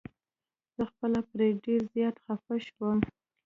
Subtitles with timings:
[0.75, 2.99] زه خپله پرې ډير زيات خفه شوم.